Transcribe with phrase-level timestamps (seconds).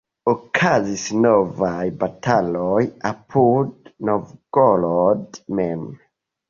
[0.31, 2.81] Okazis novaj bataloj
[3.13, 5.89] apud Novgorod mem.